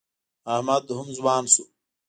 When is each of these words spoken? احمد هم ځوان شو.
احمد 0.53 0.83
هم 0.97 1.07
ځوان 1.17 1.43
شو. 1.53 1.63